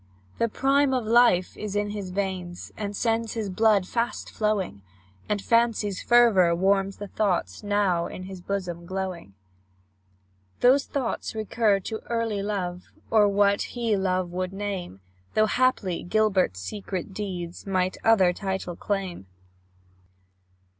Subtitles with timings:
[0.39, 4.81] The prime of life is in his veins, And sends his blood fast flowing,
[5.29, 9.35] And Fancy's fervour warms the thoughts Now in his bosom glowing.
[10.61, 15.01] Those thoughts recur to early love, Or what he love would name,
[15.35, 19.27] Though haply Gilbert's secret deeds Might other title claim.